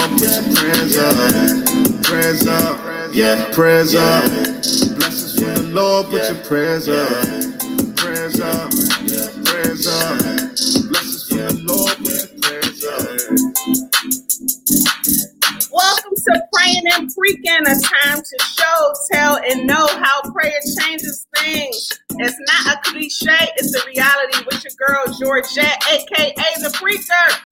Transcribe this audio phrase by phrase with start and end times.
[0.00, 2.80] Lord, put your prayers up, prayers up,
[3.12, 4.24] yeah, prayers up.
[4.96, 7.08] Blessings from the Lord, put your prayers up,
[7.96, 8.70] prayers up,
[9.44, 10.18] prayers up.
[10.88, 13.20] Blessings from the Lord, put your prayers up.
[15.70, 21.26] Welcome to Praying and Preaching, a time to show, tell, and know how prayer changes
[21.36, 21.92] things.
[22.12, 26.32] It's not a cliche, it's a reality with your girl Georgette, aka
[26.62, 27.44] the Preacher.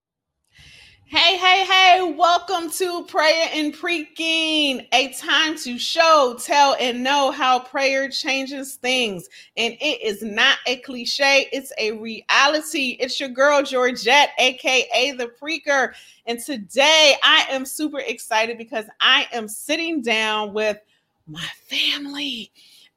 [1.10, 7.30] Hey, hey, hey, welcome to Prayer and Preaching, a time to show, tell, and know
[7.30, 9.26] how prayer changes things.
[9.56, 12.98] And it is not a cliche, it's a reality.
[13.00, 15.94] It's your girl Georgette, aka the Preacher.
[16.26, 20.76] And today I am super excited because I am sitting down with
[21.26, 22.52] my family.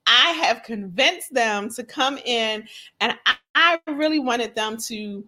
[0.05, 2.67] I have convinced them to come in,
[2.99, 3.17] and
[3.55, 5.23] I really wanted them to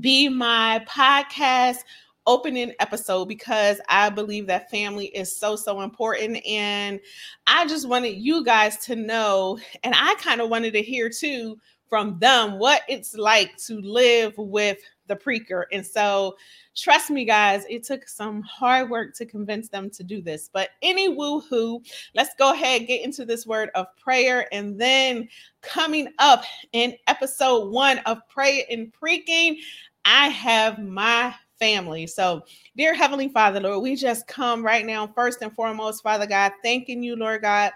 [0.00, 1.78] be my podcast
[2.26, 6.44] opening episode because I believe that family is so, so important.
[6.46, 7.00] And
[7.46, 11.58] I just wanted you guys to know, and I kind of wanted to hear too
[11.88, 15.66] from them what it's like to live with the preacher.
[15.72, 16.36] And so,
[16.76, 20.48] trust me, guys, it took some hard work to convince them to do this.
[20.52, 24.48] But any woohoo, let's go ahead get into this word of prayer.
[24.52, 25.28] And then
[25.60, 29.58] coming up in episode one of Prayer and Preaching,
[30.04, 32.06] I have my family.
[32.06, 32.42] So,
[32.76, 37.02] dear Heavenly Father, Lord, we just come right now, first and foremost, Father God, thanking
[37.02, 37.70] you, Lord God.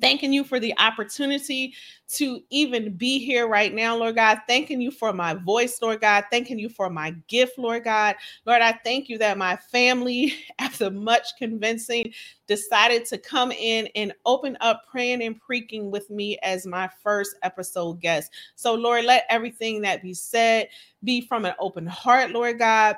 [0.00, 1.74] Thanking you for the opportunity
[2.08, 4.40] to even be here right now, Lord God.
[4.48, 6.24] Thanking you for my voice, Lord God.
[6.30, 8.16] Thanking you for my gift, Lord God.
[8.44, 12.12] Lord, I thank you that my family, after much convincing,
[12.46, 17.36] decided to come in and open up praying and preaching with me as my first
[17.42, 18.32] episode guest.
[18.56, 20.68] So, Lord, let everything that be said
[21.04, 22.96] be from an open heart, Lord God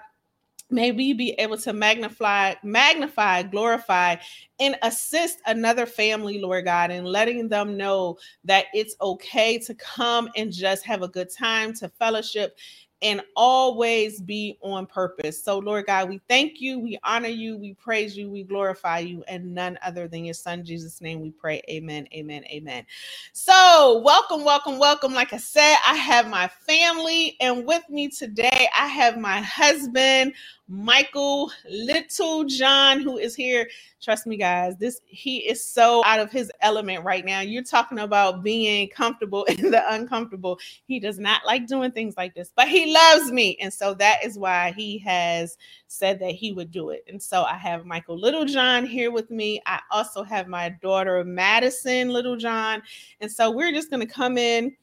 [0.70, 4.16] may we be able to magnify magnify glorify
[4.58, 10.28] and assist another family lord god and letting them know that it's okay to come
[10.36, 12.58] and just have a good time to fellowship
[13.02, 15.42] and always be on purpose.
[15.42, 19.22] So, Lord God, we thank you, we honor you, we praise you, we glorify you,
[19.28, 21.60] and none other than your Son, Jesus' name, we pray.
[21.68, 22.86] Amen, amen, amen.
[23.32, 25.12] So, welcome, welcome, welcome.
[25.12, 30.32] Like I said, I have my family, and with me today, I have my husband,
[30.68, 33.68] Michael Littlejohn, who is here.
[34.02, 37.40] Trust me, guys, this he is so out of his element right now.
[37.40, 40.58] You're talking about being comfortable in the uncomfortable.
[40.86, 43.56] He does not like doing things like this, but he loves me.
[43.60, 45.56] And so that is why he has
[45.86, 47.04] said that he would do it.
[47.08, 49.60] And so I have Michael Littlejohn here with me.
[49.66, 52.82] I also have my daughter, Madison Littlejohn.
[53.20, 54.76] And so we're just going to come in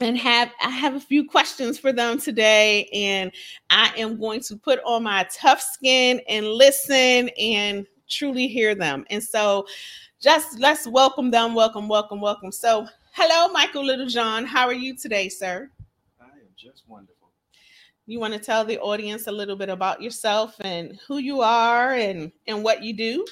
[0.00, 3.30] and have I have a few questions for them today and
[3.68, 9.04] I am going to put on my tough skin and listen and truly hear them.
[9.10, 9.66] And so
[10.20, 12.50] just let's welcome them, welcome, welcome, welcome.
[12.50, 15.70] So, hello Michael Littlejohn, how are you today, sir?
[16.20, 17.28] I am just wonderful.
[18.06, 21.92] You want to tell the audience a little bit about yourself and who you are
[21.92, 23.26] and and what you do?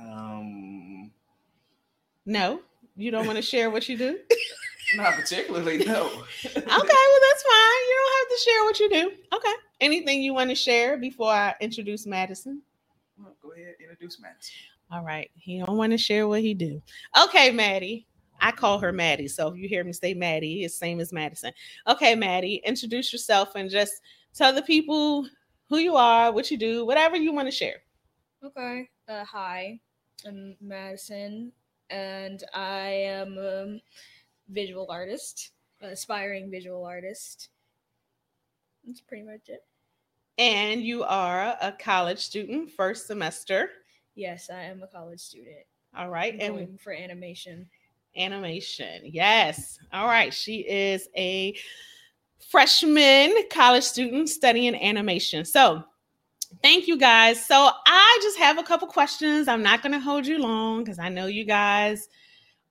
[0.00, 0.67] Um,
[2.28, 2.60] No,
[2.94, 4.18] you don't want to share what you do?
[4.96, 6.04] not particularly, no.
[6.44, 7.82] okay, well, that's fine.
[7.88, 9.12] You don't have to share what you do.
[9.34, 9.54] Okay.
[9.80, 12.60] Anything you want to share before I introduce Madison?
[13.18, 14.54] Well, go ahead, introduce Madison.
[14.92, 15.30] All right.
[15.36, 16.82] He don't want to share what he do.
[17.18, 18.06] Okay, Maddie.
[18.42, 19.28] I call her Maddie.
[19.28, 21.52] So if you hear me say Maddie, it's same as Madison.
[21.86, 24.02] Okay, Maddie, introduce yourself and just
[24.34, 25.26] tell the people
[25.70, 27.76] who you are, what you do, whatever you want to share.
[28.44, 28.90] Okay.
[29.08, 29.80] Uh, hi,
[30.26, 31.52] I'm Madison,
[31.90, 33.78] and I am a
[34.48, 37.48] visual artist, aspiring visual artist.
[38.86, 39.64] That's pretty much it.
[40.38, 43.70] And you are a college student, first semester.
[44.14, 45.66] Yes, I am a college student.
[45.96, 46.34] All right.
[46.34, 47.68] I'm And going for animation.
[48.16, 49.02] animation.
[49.04, 49.78] Yes.
[49.92, 50.32] All right.
[50.32, 51.56] She is a
[52.50, 55.44] freshman college student studying animation.
[55.44, 55.84] So,
[56.62, 57.44] thank you guys.
[57.44, 59.48] So, I just have a couple questions.
[59.48, 62.08] I'm not going to hold you long because I know you guys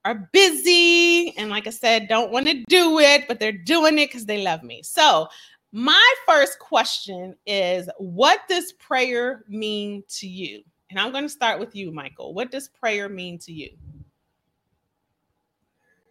[0.06, 4.08] are busy and like I said, don't want to do it, but they're doing it
[4.08, 4.82] because they love me.
[4.84, 5.28] So,
[5.74, 10.64] my first question is what does prayer mean to you?
[10.90, 12.34] And I'm going to start with you, Michael.
[12.34, 13.70] What does prayer mean to you?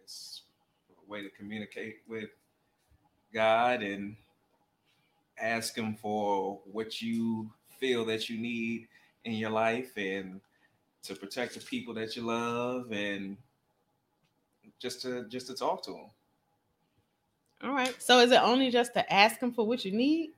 [0.03, 0.43] It's
[0.91, 2.29] a way to communicate with
[3.33, 4.15] God and
[5.39, 8.87] ask Him for what you feel that you need
[9.25, 10.41] in your life and
[11.03, 13.37] to protect the people that you love and
[14.79, 16.09] just to just to talk to them.
[17.63, 17.95] All right.
[18.01, 20.31] So is it only just to ask him for what you need?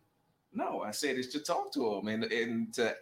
[0.54, 2.96] No, I said it's to talk to him and and to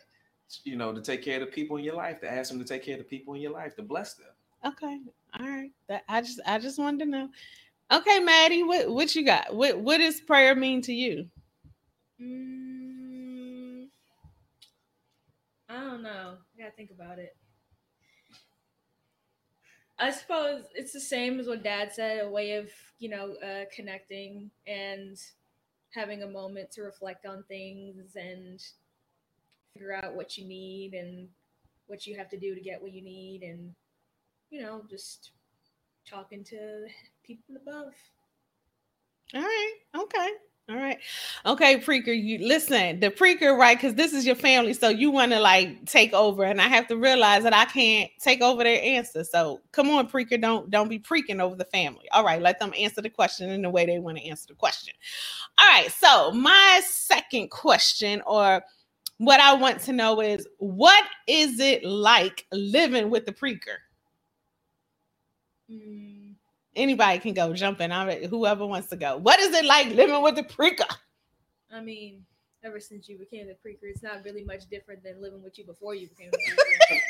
[0.63, 2.65] you know to take care of the people in your life, to ask them to
[2.65, 4.27] take care of the people in your life, to bless them.
[4.65, 4.99] Okay.
[5.39, 5.71] All right.
[5.87, 7.29] That I just I just wanted to know.
[7.91, 9.55] Okay, Maddie, what what you got?
[9.55, 11.27] What what does prayer mean to you?
[12.21, 12.66] Mm,
[15.69, 16.37] I don't know.
[16.55, 17.35] I gotta think about it.
[19.99, 22.69] I suppose it's the same as what Dad said, a way of
[22.99, 25.17] you know uh, connecting and
[25.93, 28.61] having a moment to reflect on things and
[29.73, 31.27] figure out what you need and
[31.87, 33.73] what you have to do to get what you need and
[34.49, 35.31] you know just
[36.09, 36.87] talking to
[37.23, 37.93] people above
[39.33, 39.73] All right.
[39.95, 40.29] Okay.
[40.69, 40.99] All right.
[41.45, 43.77] Okay, Preaker, you listen, the Preaker, right?
[43.77, 46.87] Because this is your family, so you want to like take over, and I have
[46.87, 49.23] to realize that I can't take over their answer.
[49.23, 52.07] So come on, Preaker, don't don't be preaking over the family.
[52.11, 54.55] All right, let them answer the question in the way they want to answer the
[54.55, 54.93] question.
[55.59, 55.91] All right.
[55.91, 58.63] So my second question, or
[59.19, 63.77] what I want to know is, what is it like living with the Preaker?
[65.71, 66.16] Mm,
[66.77, 67.91] Anybody can go jumping.
[67.91, 69.17] I'm whoever wants to go.
[69.17, 70.87] What is it like living with the Preaker?
[71.71, 72.25] i mean
[72.63, 75.65] ever since you became the preacher it's not really much different than living with you
[75.65, 77.01] before you became the preacher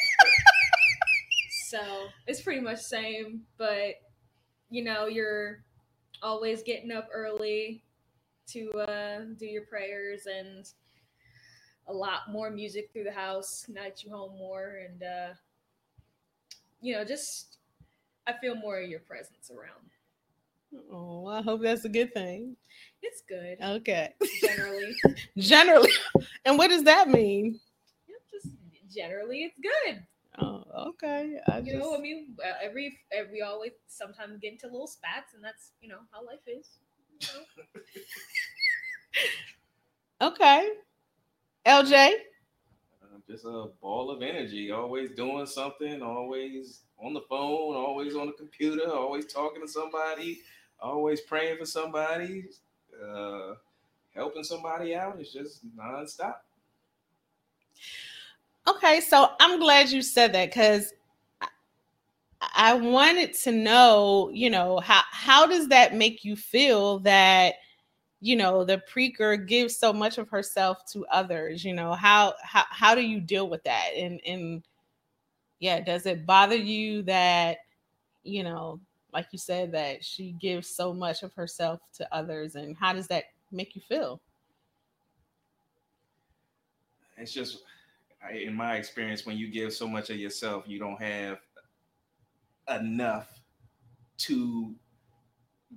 [1.68, 1.80] so
[2.28, 3.96] it's pretty much same but
[4.70, 5.64] you know you're
[6.22, 7.84] always getting up early
[8.48, 10.72] to uh, do your prayers and
[11.88, 15.34] a lot more music through the house night you home more and uh,
[16.82, 17.57] you know just
[18.28, 19.90] i feel more of your presence around
[20.92, 22.56] Oh, I hope that's a good thing.
[23.02, 24.14] it's good Okay.
[24.44, 24.96] generally
[25.38, 25.92] Generally.
[26.46, 27.60] And what does that mean?
[28.30, 28.54] Just
[28.94, 30.04] generally it's good
[30.40, 31.40] Oh, okay.
[31.48, 35.44] I you know i mean uh, every, every always sometimes get into little spats and
[35.44, 36.68] that's you know how life is
[37.20, 37.28] you
[40.20, 40.28] know?
[40.28, 40.70] Okay.
[41.66, 42.14] LJ.
[43.30, 48.34] Just a ball of energy, always doing something, always on the phone, always on the
[48.34, 50.40] computer, always talking to somebody,
[50.80, 52.46] always praying for somebody,
[53.06, 53.56] uh,
[54.16, 55.20] helping somebody out.
[55.20, 56.38] It's just nonstop.
[58.68, 60.94] Okay, so I'm glad you said that because
[62.42, 67.56] I wanted to know, you know, how how does that make you feel that
[68.20, 72.64] you know the preacher gives so much of herself to others you know how how
[72.70, 73.90] how do you deal with that?
[73.96, 74.64] And and
[75.60, 77.58] yeah does it bother you that
[78.24, 78.80] you know
[79.14, 82.56] like you said that she gives so much of herself to others?
[82.56, 84.22] And how does that make you feel?
[87.18, 87.64] It's just,
[88.32, 91.40] in my experience, when you give so much of yourself, you don't have
[92.70, 93.42] enough
[94.20, 94.76] to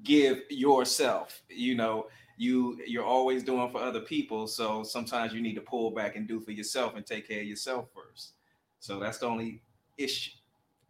[0.03, 1.41] give yourself.
[1.49, 2.09] You know,
[2.41, 6.27] you you're always doing for other people, so sometimes you need to pull back and
[6.27, 8.33] do for yourself and take care of yourself first.
[8.79, 9.61] So that's the only
[9.99, 10.31] issue.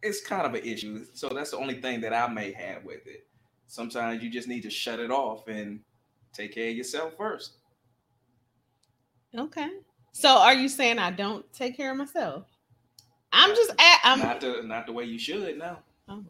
[0.01, 1.05] It's kind of an issue.
[1.13, 3.27] So that's the only thing that I may have with it.
[3.67, 5.81] Sometimes you just need to shut it off and
[6.31, 7.57] take care of yourself first.
[9.37, 9.69] okay
[10.13, 12.45] so are you saying i don't take care of myself
[13.31, 15.77] i'm just at i'm not the not the way you should no.
[16.07, 16.23] Oh,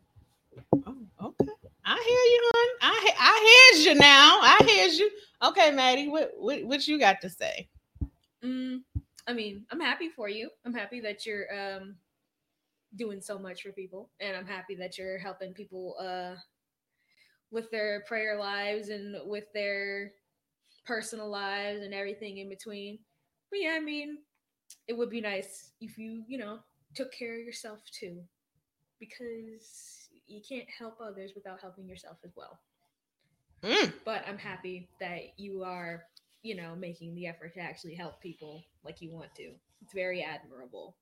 [0.88, 1.52] oh okay.
[1.86, 2.51] I hear you.
[2.82, 4.40] I I hears you now.
[4.42, 5.10] I hears you.
[5.44, 7.70] Okay, Maddie, what what, what you got to say?
[8.44, 8.82] Mm,
[9.28, 10.50] I mean, I'm happy for you.
[10.66, 11.96] I'm happy that you're um
[12.96, 16.36] doing so much for people, and I'm happy that you're helping people uh
[17.52, 20.14] with their prayer lives and with their
[20.86, 22.98] personal lives and everything in between.
[23.52, 24.18] But yeah, I mean,
[24.88, 26.60] it would be nice if you, you know,
[26.96, 28.22] took care of yourself too,
[29.00, 32.58] because you can't help others without helping yourself as well
[33.64, 36.04] Mm, but I'm happy that you are,
[36.44, 39.52] you know, making the effort to actually help people like you want to.
[39.82, 40.96] It's very admirable.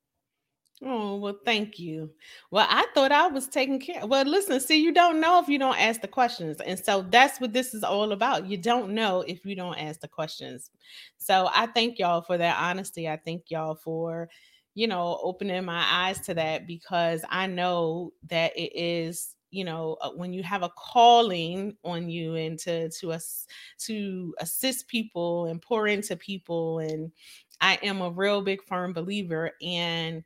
[0.82, 2.10] Oh, well, thank you.
[2.50, 4.06] Well, I thought I was taking care.
[4.06, 6.58] Well, listen, see, you don't know if you don't ask the questions.
[6.60, 8.46] And so that's what this is all about.
[8.46, 10.70] You don't know if you don't ask the questions.
[11.18, 13.06] So I thank y'all for that honesty.
[13.06, 14.30] I thank y'all for,
[14.74, 19.96] you know, opening my eyes to that because I know that it is, you know,
[20.00, 23.46] uh, when you have a calling on you and to to us
[23.78, 27.10] to assist people and pour into people and
[27.60, 30.24] I am a real big firm believer in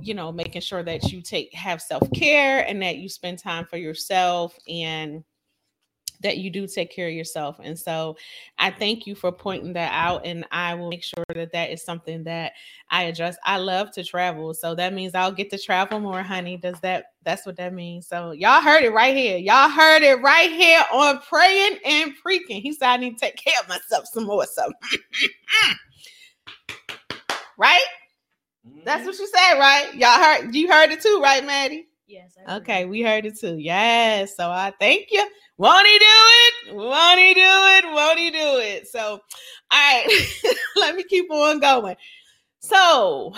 [0.00, 3.78] you know making sure that you take have self-care and that you spend time for
[3.78, 5.24] yourself and
[6.20, 7.60] that you do take care of yourself.
[7.62, 8.16] And so
[8.58, 10.26] I thank you for pointing that out.
[10.26, 12.52] And I will make sure that that is something that
[12.90, 13.36] I address.
[13.44, 14.52] I love to travel.
[14.54, 16.56] So that means I'll get to travel more, honey.
[16.56, 18.06] Does that, that's what that means.
[18.08, 19.38] So y'all heard it right here.
[19.38, 22.60] Y'all heard it right here on praying and preaching.
[22.60, 24.46] He said, I need to take care of myself some more.
[24.46, 24.72] So,
[27.56, 27.84] right?
[28.84, 29.06] That's mm-hmm.
[29.06, 29.94] what you said, right?
[29.94, 31.86] Y'all heard, you heard it too, right, Maddie?
[32.08, 32.32] Yes.
[32.46, 33.58] I Okay, we heard it too.
[33.58, 34.34] Yes.
[34.36, 35.28] So I thank you.
[35.58, 36.74] Won't he do it?
[36.76, 37.84] Won't he do it?
[37.84, 38.88] Won't he do it?
[38.88, 39.20] So, all
[39.70, 40.06] right,
[40.76, 41.96] let me keep on going.
[42.60, 43.34] So,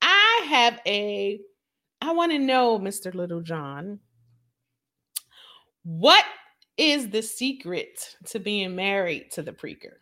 [0.00, 1.40] I have a,
[2.00, 3.12] I want to know, Mr.
[3.12, 3.98] Littlejohn,
[5.82, 6.24] what
[6.76, 10.00] is the secret to being married to the preacher?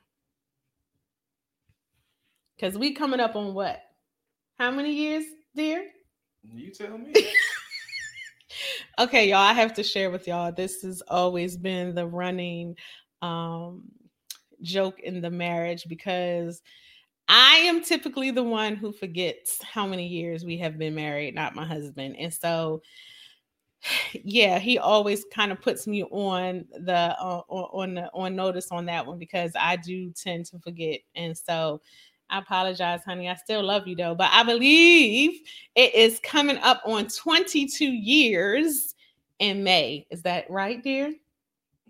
[2.54, 3.80] Because we coming up on what?
[4.58, 5.24] How many years,
[5.56, 5.86] dear?
[6.42, 7.12] You tell me.
[8.98, 12.76] okay y'all i have to share with y'all this has always been the running
[13.22, 13.82] um
[14.62, 16.62] joke in the marriage because
[17.28, 21.54] i am typically the one who forgets how many years we have been married not
[21.54, 22.82] my husband and so
[24.24, 28.86] yeah he always kind of puts me on the uh, on the on notice on
[28.86, 31.80] that one because i do tend to forget and so
[32.30, 33.28] I apologize, honey.
[33.28, 35.40] I still love you though, but I believe
[35.74, 38.94] it is coming up on 22 years
[39.38, 40.06] in May.
[40.10, 41.14] Is that right, dear?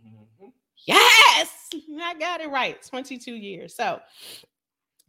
[0.06, 0.52] Mhm.
[0.84, 2.80] Yes, I got it right.
[2.82, 3.74] 22 years.
[3.74, 4.00] So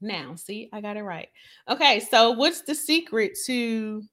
[0.01, 1.29] now, see, I got it right.
[1.69, 4.03] Okay, so what's the secret to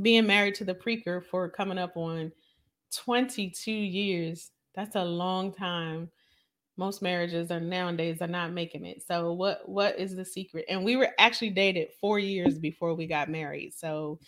[0.00, 2.32] being married to the preacher for coming up on
[2.92, 4.50] 22 years?
[4.74, 6.10] That's a long time
[6.76, 9.02] most marriages are nowadays are not making it.
[9.06, 10.64] So what what is the secret?
[10.68, 13.74] And we were actually dated 4 years before we got married.
[13.74, 14.18] So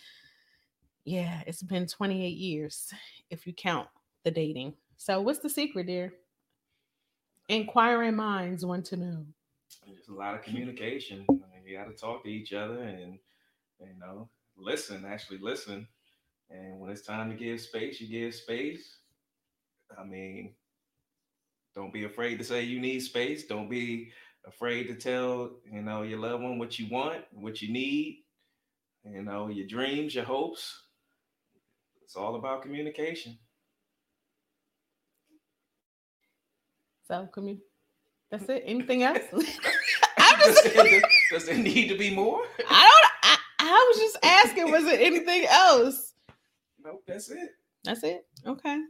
[1.05, 2.93] yeah, it's been 28 years
[3.31, 3.89] if you count
[4.25, 4.75] the dating.
[4.97, 6.13] So what's the secret, dear?
[7.49, 9.27] Inquiring minds want to know.
[9.87, 11.25] There's a lot of communication.
[11.29, 13.19] I mean, you got to talk to each other and
[13.81, 15.05] you know listen.
[15.05, 15.87] Actually, listen.
[16.51, 18.99] And when it's time to give space, you give space.
[19.99, 20.55] I mean,
[21.77, 23.47] don't be afraid to say you need space.
[23.47, 24.11] Don't be
[24.47, 28.25] afraid to tell you know your loved one what you want, what you need.
[29.05, 30.83] You know your dreams, your hopes.
[32.03, 33.39] It's all about communication.
[37.07, 37.61] So come you
[38.31, 38.65] that's it.
[38.67, 39.21] Anything else?
[40.19, 42.43] I'm does, just there, does there need to be more?
[42.69, 46.15] I don't I, I was just asking, was it anything else?
[46.83, 47.51] Nope, that's it.
[47.85, 48.27] That's it.
[48.47, 48.81] Okay.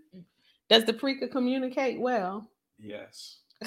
[0.71, 2.49] Does the preacher communicate well?
[2.79, 3.41] Yes.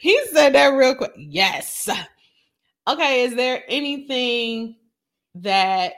[0.00, 1.12] he said that real quick.
[1.16, 1.88] Yes.
[2.88, 4.76] Okay, is there anything
[5.36, 5.92] that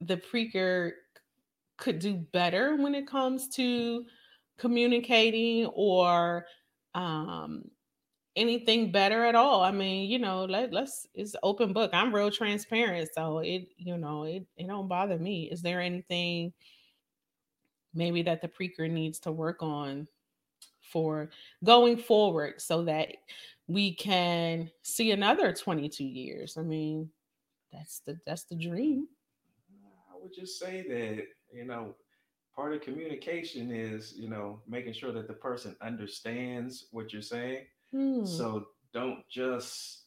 [0.00, 0.94] the preacher
[1.78, 4.04] could do better when it comes to
[4.58, 6.46] communicating or
[6.94, 7.64] um
[8.36, 9.62] anything better at all?
[9.62, 11.90] I mean, you know, let, let's it's open book.
[11.92, 15.48] I'm real transparent, so it you know, it it don't bother me.
[15.50, 16.52] Is there anything
[17.94, 20.06] maybe that the preacher needs to work on
[20.80, 21.30] for
[21.64, 23.08] going forward so that
[23.68, 27.08] we can see another 22 years i mean
[27.72, 29.06] that's the that's the dream
[30.20, 31.94] I would just say that, you know,
[32.54, 37.64] part of communication is, you know, making sure that the person understands what you're saying.
[37.90, 38.24] Hmm.
[38.24, 40.04] So don't just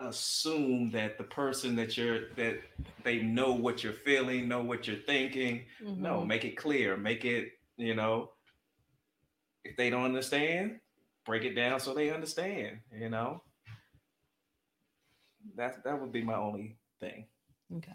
[0.00, 2.58] assume that the person that you're that
[3.04, 5.66] they know what you're feeling, know what you're thinking.
[5.80, 6.26] No, Mhm.
[6.28, 8.32] make it clear, make it, you know,
[9.64, 10.80] if they don't understand,
[11.26, 13.42] break it down so they understand, you know.
[15.56, 17.26] That that would be my only thing.
[17.76, 17.92] okay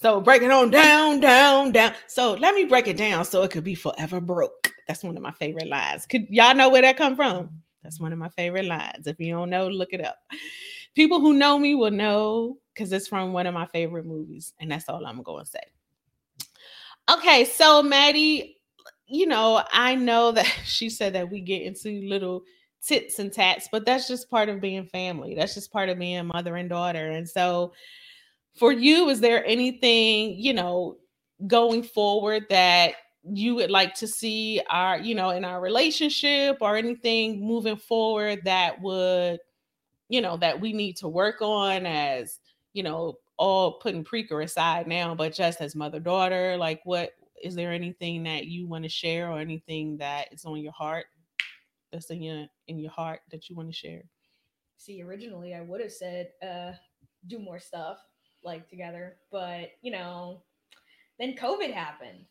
[0.00, 3.50] so break it on down down down so let me break it down so it
[3.50, 6.96] could be forever broke that's one of my favorite lines could y'all know where that
[6.96, 7.50] come from
[7.82, 10.16] that's one of my favorite lines if you don't know look it up
[10.96, 14.70] people who know me will know because it's from one of my favorite movies and
[14.72, 15.60] that's all i'm going to say.
[17.08, 18.56] Okay so maddie
[19.06, 22.42] you know i know that she said that we get into little
[22.84, 25.34] tits and tats but that's just part of being family.
[25.34, 27.10] That's just part of being mother and daughter.
[27.10, 27.72] And so
[28.56, 30.96] for you is there anything you know
[31.46, 36.76] going forward that you would like to see our you know in our relationship or
[36.76, 39.38] anything moving forward that would
[40.08, 42.38] you know that we need to work on as
[42.72, 47.10] you know all putting preacher aside now but just as mother daughter like what
[47.42, 51.06] is there anything that you want to share or anything that is on your heart
[51.92, 54.02] that's in your in your heart that you want to share
[54.78, 56.72] See, originally I would have said uh
[57.26, 57.98] do more stuff
[58.44, 60.42] like together, but you know,
[61.18, 62.24] then COVID happened.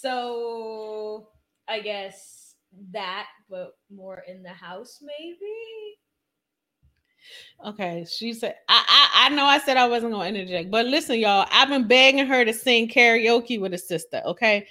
[0.00, 1.28] So
[1.68, 2.54] I guess
[2.92, 5.98] that, but more in the house, maybe.
[7.64, 11.18] Okay, she said, I, I I know I said I wasn't gonna interject, but listen,
[11.18, 14.22] y'all, I've been begging her to sing karaoke with a sister.
[14.24, 14.66] Okay,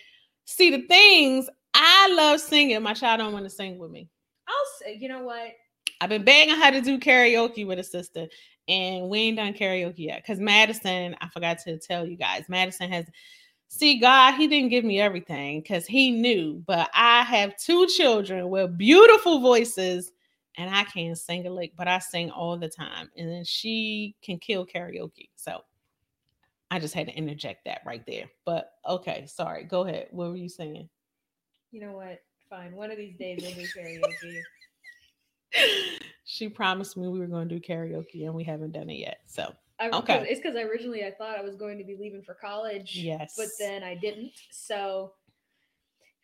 [0.46, 2.82] see the things I love singing.
[2.82, 4.10] My child don't want to sing with me.
[4.48, 5.52] I'll say, you know what?
[6.00, 8.28] I've been begging her to do karaoke with a sister,
[8.68, 10.26] and we ain't done karaoke yet.
[10.26, 13.06] Cause Madison, I forgot to tell you guys, Madison has
[13.68, 14.36] see God.
[14.36, 19.40] He didn't give me everything because He knew, but I have two children with beautiful
[19.40, 20.12] voices
[20.58, 23.10] and I can't sing a lick, but I sing all the time.
[23.16, 25.30] And then she can kill karaoke.
[25.36, 25.62] So
[26.72, 28.26] I just had to interject that right there.
[28.44, 29.64] But okay, sorry.
[29.64, 30.08] Go ahead.
[30.12, 30.90] What were you saying?
[31.72, 32.22] You know what?
[32.50, 32.76] Fine.
[32.76, 34.42] One of these days we'll do karaoke.
[36.26, 39.20] she promised me we were going to do karaoke and we haven't done it yet.
[39.28, 40.26] So I, Okay.
[40.28, 42.96] It's because I originally I thought I was going to be leaving for college.
[42.96, 43.36] yes.
[43.38, 44.32] But then I didn't.
[44.50, 45.14] So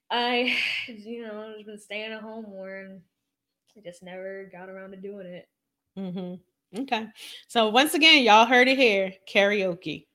[0.09, 3.01] I, you know, I've been staying at home more and
[3.77, 5.48] I just never got around to doing it.
[5.98, 6.82] Mm-hmm.
[6.82, 7.08] Okay.
[7.48, 9.13] So once again, y'all heard it here.
[9.32, 10.06] Karaoke.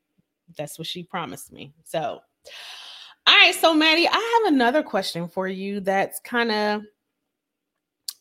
[0.56, 1.72] That's what she promised me.
[1.84, 2.20] So,
[3.26, 3.54] all right.
[3.54, 5.80] So Maddie, I have another question for you.
[5.80, 6.82] That's kind of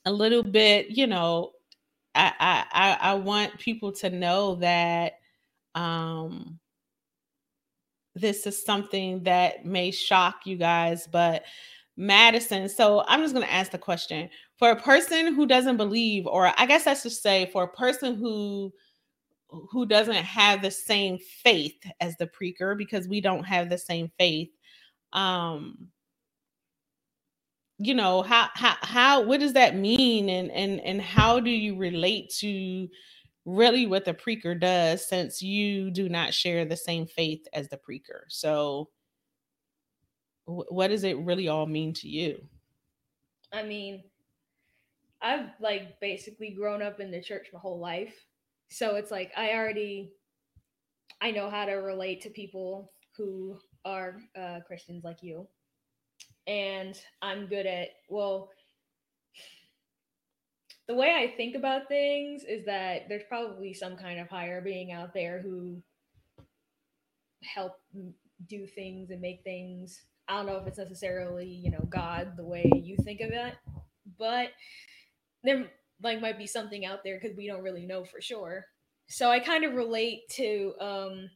[0.05, 1.51] a little bit, you know,
[2.15, 5.13] I, I I want people to know that
[5.75, 6.59] um
[8.15, 11.43] this is something that may shock you guys, but
[11.95, 12.69] Madison.
[12.69, 16.65] So I'm just to ask the question for a person who doesn't believe, or I
[16.65, 18.73] guess that's to say, for a person who
[19.49, 24.11] who doesn't have the same faith as the preacher, because we don't have the same
[24.17, 24.49] faith.
[25.13, 25.87] Um,
[27.77, 31.77] you know how how how what does that mean, and and and how do you
[31.77, 32.89] relate to
[33.45, 37.77] really what the preacher does, since you do not share the same faith as the
[37.77, 38.25] preacher?
[38.27, 38.89] So
[40.45, 42.41] what does it really all mean to you?
[43.51, 44.03] I mean,
[45.21, 48.15] I've like basically grown up in the church my whole life.
[48.69, 50.11] So it's like I already
[51.21, 55.47] I know how to relate to people who are uh, Christians like you.
[56.45, 58.51] And I'm good at well
[60.87, 64.93] the way I think about things is that there's probably some kind of higher being
[64.93, 65.81] out there who
[67.43, 67.73] help
[68.47, 70.01] do things and make things.
[70.29, 73.55] I don't know if it's necessarily, you know, God the way you think of it,
[74.17, 74.49] but
[75.43, 75.67] there
[76.01, 78.65] like might be something out there because we don't really know for sure.
[79.07, 81.29] So I kind of relate to um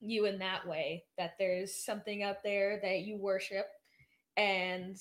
[0.00, 3.66] you in that way that there's something out there that you worship
[4.36, 4.96] and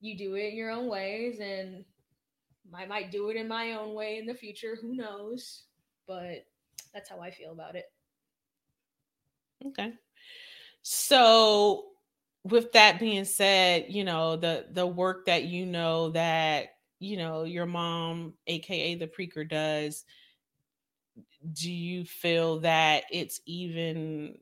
[0.00, 1.84] you do it in your own ways and
[2.74, 5.64] I might do it in my own way in the future, who knows?
[6.06, 6.46] But
[6.92, 7.90] that's how I feel about it.
[9.66, 9.92] Okay.
[10.82, 11.86] So
[12.44, 17.44] with that being said, you know, the the work that you know that, you know,
[17.44, 20.06] your mom, aka the preacher does,
[21.52, 24.38] do you feel that it's even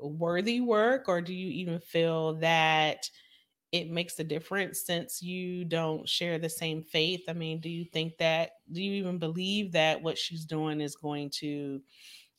[0.00, 3.10] worthy work or do you even feel that
[3.72, 7.24] it makes a difference since you don't share the same faith?
[7.28, 10.96] I mean, do you think that do you even believe that what she's doing is
[10.96, 11.82] going to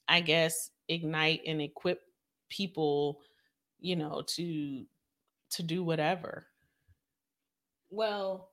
[0.07, 2.01] I guess ignite and equip
[2.49, 3.21] people,
[3.79, 4.85] you know, to
[5.51, 6.47] to do whatever?
[7.89, 8.51] Well,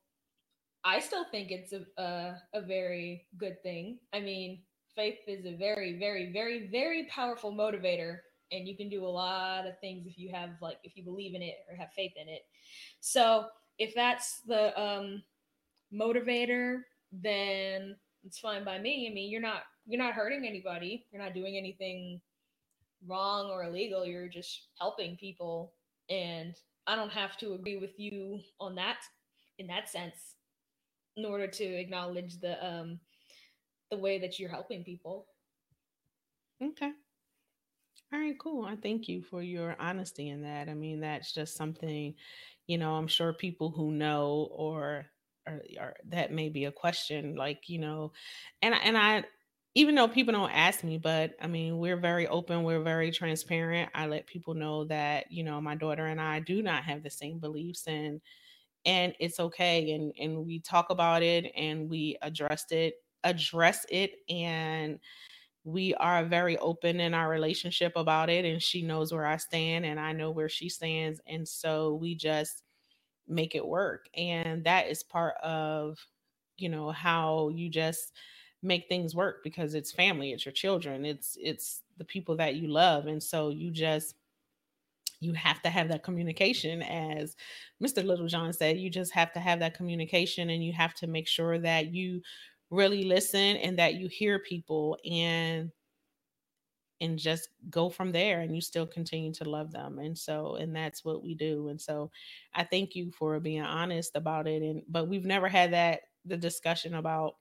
[0.87, 3.99] I still think it's a, a a very good thing.
[4.13, 4.61] I mean,
[4.95, 8.19] faith is a very, very, very, very powerful motivator,
[8.53, 11.35] and you can do a lot of things if you have like if you believe
[11.35, 12.43] in it or have faith in it.
[13.01, 13.47] So
[13.81, 15.25] if that's the um,
[15.93, 19.09] motivator, then it's fine by me.
[19.11, 21.05] I mean, you're not you're not hurting anybody.
[21.11, 22.21] You're not doing anything
[23.09, 24.07] wrong or illegal.
[24.07, 25.73] You're just helping people,
[26.09, 26.55] and
[26.87, 28.99] I don't have to agree with you on that
[29.59, 30.36] in that sense
[31.17, 33.01] in order to acknowledge the um
[33.91, 35.29] the way that you're helping people.
[36.61, 36.93] Okay.
[38.13, 38.65] All right, cool.
[38.65, 40.69] I thank you for your honesty in that.
[40.69, 42.15] I mean, that's just something,
[42.67, 45.07] you know, I'm sure people who know or
[45.47, 48.13] or, or that may be a question like, you know,
[48.63, 49.25] and and I
[49.75, 53.91] even though people don't ask me, but I mean, we're very open, we're very transparent.
[53.95, 57.11] I let people know that, you know, my daughter and I do not have the
[57.11, 58.21] same beliefs and
[58.87, 62.95] and it's okay and and we talk about it and we addressed it
[63.25, 64.99] address it and
[65.65, 69.85] we are very open in our relationship about it and she knows where I stand
[69.85, 72.63] and I know where she stands and so we just
[73.27, 75.99] make it work and that is part of
[76.57, 78.13] you know how you just
[78.63, 82.69] make things work because it's family it's your children it's it's the people that you
[82.69, 84.15] love and so you just
[85.21, 87.37] you have to have that communication as
[87.83, 91.27] mr littlejohn said you just have to have that communication and you have to make
[91.29, 92.21] sure that you
[92.71, 95.71] really listen and that you hear people and
[97.01, 100.75] and just go from there and you still continue to love them and so and
[100.75, 102.11] that's what we do and so
[102.55, 106.37] i thank you for being honest about it and but we've never had that the
[106.37, 107.35] discussion about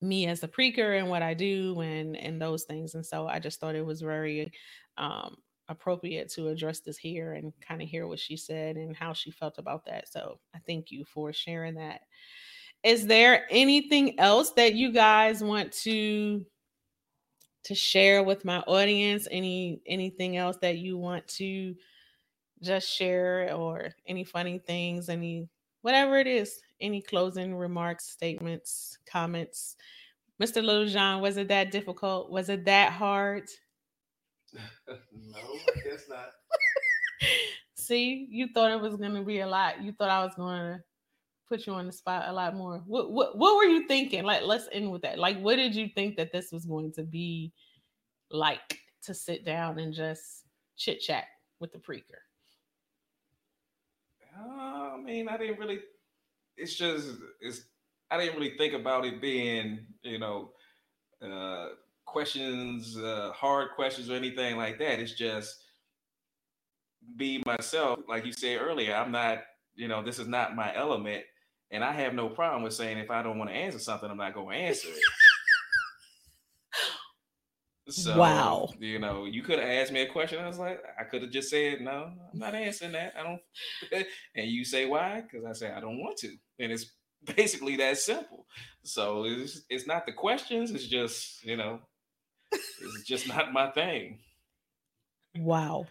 [0.00, 3.38] me as a preacher and what i do and and those things and so i
[3.40, 4.52] just thought it was very
[4.96, 5.36] um
[5.68, 9.30] appropriate to address this here and kind of hear what she said and how she
[9.30, 12.00] felt about that so i thank you for sharing that
[12.84, 16.44] is there anything else that you guys want to
[17.64, 19.26] to share with my audience?
[19.30, 21.74] Any anything else that you want to
[22.62, 25.48] just share or any funny things, any
[25.82, 29.76] whatever it is, any closing remarks, statements, comments.
[30.42, 30.62] Mr.
[30.62, 32.30] Littlejohn, was it that difficult?
[32.30, 33.48] Was it that hard?
[34.54, 36.30] No, I guess not.
[37.74, 39.82] See, you thought it was going to be a lot.
[39.82, 40.80] You thought I was going to
[41.48, 42.82] put you on the spot a lot more.
[42.86, 44.24] What what what were you thinking?
[44.24, 45.18] Like let's end with that.
[45.18, 47.52] Like what did you think that this was going to be
[48.30, 50.44] like to sit down and just
[50.76, 51.24] chit chat
[51.60, 52.20] with the preacher?
[54.38, 55.80] Uh, I mean, I didn't really.
[56.56, 57.08] It's just
[57.40, 57.62] it's.
[58.10, 60.52] I didn't really think about it being, you know,
[61.22, 61.68] uh,
[62.08, 64.98] questions, uh, hard questions or anything like that.
[64.98, 65.62] It's just
[67.16, 68.94] be myself, like you said earlier.
[68.94, 69.38] I'm not,
[69.74, 71.24] you know, this is not my element.
[71.70, 74.16] And I have no problem with saying if I don't want to answer something, I'm
[74.16, 74.94] not going to answer it.
[77.90, 78.68] So, wow.
[78.78, 80.38] You know, you could have asked me a question.
[80.38, 83.14] I was like, I could have just said, no, I'm not answering that.
[83.18, 83.40] I don't.
[84.36, 85.22] and you say why?
[85.22, 86.36] Because I say I don't want to.
[86.58, 86.92] And it's
[87.36, 88.46] basically that simple.
[88.82, 90.70] So it's it's not the questions.
[90.70, 91.80] It's just you know,
[92.52, 94.18] it's just not my thing.
[95.36, 95.86] Wow.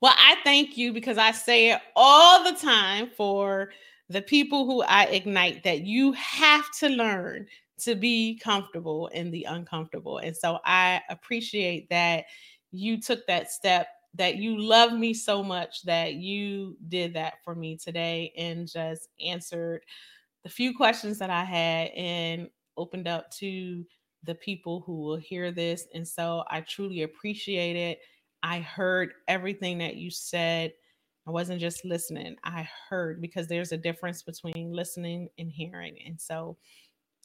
[0.00, 3.70] Well, I thank you because I say it all the time for
[4.08, 7.46] the people who I ignite that you have to learn
[7.80, 10.18] to be comfortable in the uncomfortable.
[10.18, 12.24] And so I appreciate that
[12.72, 17.54] you took that step, that you love me so much that you did that for
[17.54, 19.82] me today and just answered
[20.42, 23.84] the few questions that I had and opened up to
[24.24, 25.86] the people who will hear this.
[25.94, 28.00] And so I truly appreciate it.
[28.42, 30.72] I heard everything that you said.
[31.26, 35.96] I wasn't just listening, I heard because there's a difference between listening and hearing.
[36.06, 36.56] And so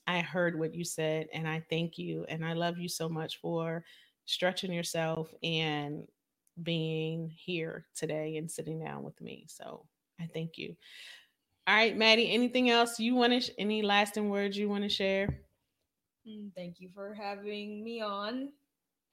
[0.07, 2.25] I heard what you said and I thank you.
[2.29, 3.83] And I love you so much for
[4.25, 6.07] stretching yourself and
[6.61, 9.45] being here today and sitting down with me.
[9.47, 9.85] So
[10.19, 10.75] I thank you.
[11.67, 14.89] All right, Maddie, anything else you want to, sh- any lasting words you want to
[14.89, 15.44] share?
[16.27, 18.49] Mm, Thank you for having me on.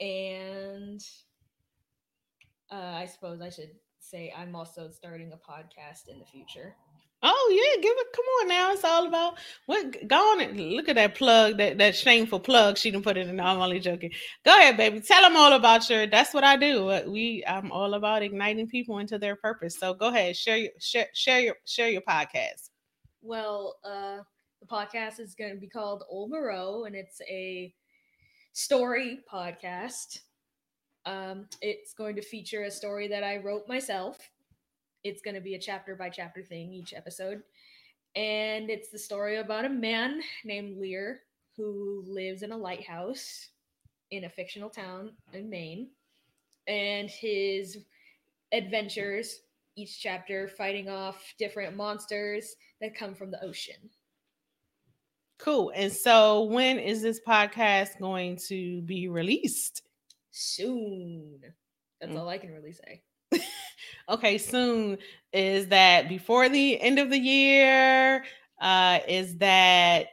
[0.01, 1.01] And
[2.71, 6.75] uh, I suppose I should say I'm also starting a podcast in the future.
[7.25, 8.07] Oh yeah, give it.
[8.15, 10.09] Come on now, it's all about what.
[10.09, 12.77] Go on and look at that plug, that that shameful plug.
[12.77, 13.37] She didn't put it in.
[13.37, 14.11] No, I'm only joking.
[14.45, 15.01] Go ahead, baby.
[15.01, 16.09] Tell them all about your.
[16.09, 16.89] That's what I do.
[16.89, 19.79] Uh, We I'm all about igniting people into their purpose.
[19.79, 22.71] So go ahead, share your share share your share your podcast.
[23.23, 24.19] Well, uh,
[24.63, 27.75] the podcast is going to be called Old Moreau, and it's a
[28.53, 30.21] story podcast.
[31.05, 34.19] Um, it's going to feature a story that I wrote myself.
[35.03, 37.43] It's going to be a chapter by chapter thing each episode.
[38.15, 41.23] And it's the story about a man named Lear
[41.57, 43.49] who lives in a lighthouse
[44.13, 45.89] in a fictional town in Maine.
[46.69, 47.79] And his
[48.53, 49.41] adventures,
[49.75, 53.91] each chapter fighting off different monsters that come from the ocean.
[55.43, 55.73] Cool.
[55.75, 59.83] And so, when is this podcast going to be released?
[60.31, 61.41] Soon.
[62.01, 62.19] That's Mm.
[62.19, 63.03] all I can really say.
[64.09, 64.99] Okay, soon
[65.33, 68.25] is that before the end of the year?
[68.61, 70.09] Uh, is that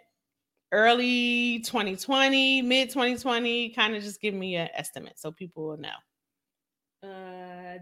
[0.72, 3.70] early 2020, mid 2020?
[3.70, 5.98] Kind of just give me an estimate so people will know.
[7.04, 7.80] Uh,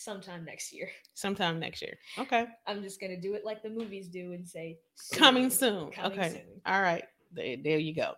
[0.00, 0.88] sometime next year.
[1.14, 1.98] Sometime next year.
[2.18, 2.46] Okay.
[2.66, 4.78] I'm just gonna do it like the movies do and say
[5.14, 5.90] Coming soon.
[5.90, 6.30] Coming okay.
[6.30, 6.60] soon.
[6.64, 7.04] All right.
[7.32, 8.14] There, there you go.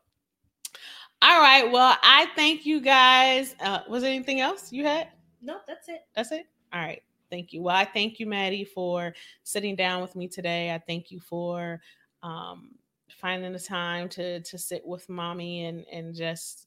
[1.21, 1.71] All right.
[1.71, 3.57] Well, I thank you guys.
[3.61, 5.09] Uh, was there anything else you had?
[5.41, 6.03] No, that's it.
[6.15, 6.47] That's it.
[6.73, 7.03] All right.
[7.31, 7.63] Thank you.
[7.63, 10.73] Well, I thank you, Maddie, for sitting down with me today.
[10.73, 11.81] I thank you for
[12.23, 12.71] um,
[13.09, 16.67] finding the time to to sit with mommy and and just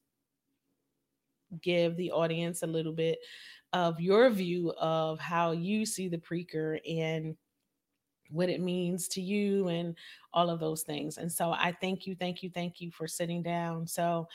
[1.62, 3.20] give the audience a little bit
[3.76, 7.36] of your view of how you see the preacher and
[8.30, 9.96] what it means to you and
[10.34, 11.18] all of those things.
[11.18, 13.86] And so I thank you, thank you, thank you for sitting down.
[13.86, 14.28] So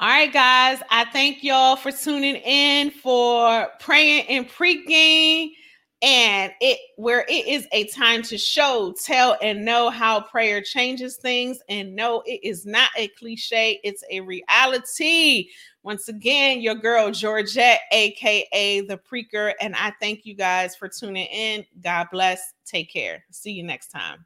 [0.00, 0.82] All right, guys.
[0.90, 5.54] I thank y'all for tuning in for praying and preaching
[6.02, 11.16] and it where it is a time to show tell and know how prayer changes
[11.16, 15.48] things and no it is not a cliche it's a reality
[15.84, 21.26] once again your girl georgette aka the preacher and i thank you guys for tuning
[21.26, 21.64] in.
[21.82, 22.54] God bless.
[22.64, 23.22] Take care.
[23.30, 24.24] See you next time.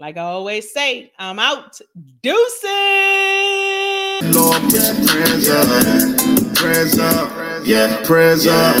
[0.00, 1.80] Like i always say i'm out.
[2.22, 2.64] Deuces!
[4.34, 8.76] Lord, put your prayers up, prayers up, yeah, prayers up.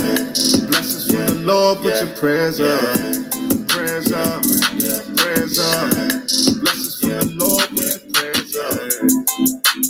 [0.68, 4.35] Blessings from the Lord, put your prayers up, prayers up, prayers up.